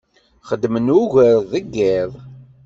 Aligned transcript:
Xeddmen 0.47 0.87
ugar 1.01 1.37
deg 1.51 1.65
yiḍ. 1.77 2.11